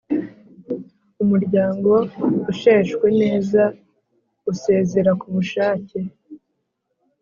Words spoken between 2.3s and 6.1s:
usheshwe neza usezera ku bushake